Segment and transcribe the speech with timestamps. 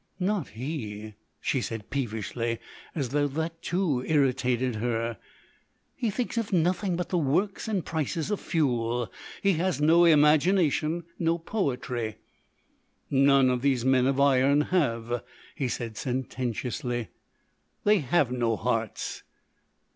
[0.19, 2.57] "Not he," she said peevishly,
[2.95, 5.19] as though that too irritated her.
[5.95, 9.11] "He thinks of nothing but the works and the prices of fuel.
[9.43, 12.15] He has no imagination, no poetry."
[13.11, 17.09] "None of these men of iron have," he said sententiously.
[17.83, 19.21] "They have no hearts."